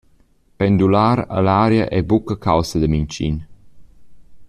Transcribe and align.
Pendular 0.59 1.17
ell’aria 1.37 1.85
ei 1.95 2.03
buca 2.09 2.35
caussa 2.45 2.77
da 2.81 2.87
mintgin. 2.91 3.35